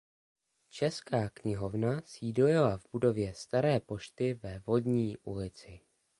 Česká 0.69 1.29
knihovna 1.29 2.01
sídlila 2.05 2.77
v 2.77 2.85
budově 2.91 3.33
staré 3.33 3.79
pošty 3.79 4.33
ve 4.33 4.59
Vodní 4.59 5.17
ulici. 5.17 5.79